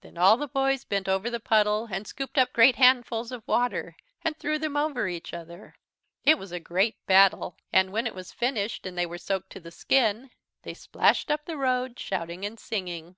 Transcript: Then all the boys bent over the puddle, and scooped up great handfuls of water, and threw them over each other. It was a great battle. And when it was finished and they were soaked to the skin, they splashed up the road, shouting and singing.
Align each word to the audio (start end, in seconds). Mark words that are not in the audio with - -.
Then 0.00 0.16
all 0.16 0.38
the 0.38 0.48
boys 0.48 0.82
bent 0.86 1.10
over 1.10 1.28
the 1.28 1.38
puddle, 1.38 1.88
and 1.90 2.06
scooped 2.06 2.38
up 2.38 2.54
great 2.54 2.76
handfuls 2.76 3.30
of 3.30 3.46
water, 3.46 3.98
and 4.24 4.34
threw 4.34 4.58
them 4.58 4.78
over 4.78 5.08
each 5.08 5.34
other. 5.34 5.74
It 6.24 6.38
was 6.38 6.52
a 6.52 6.58
great 6.58 6.96
battle. 7.04 7.58
And 7.70 7.92
when 7.92 8.06
it 8.06 8.14
was 8.14 8.32
finished 8.32 8.86
and 8.86 8.96
they 8.96 9.04
were 9.04 9.18
soaked 9.18 9.50
to 9.50 9.60
the 9.60 9.70
skin, 9.70 10.30
they 10.62 10.72
splashed 10.72 11.30
up 11.30 11.44
the 11.44 11.58
road, 11.58 11.98
shouting 11.98 12.46
and 12.46 12.58
singing. 12.58 13.16